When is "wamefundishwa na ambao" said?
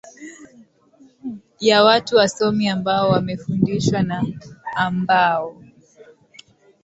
3.09-5.63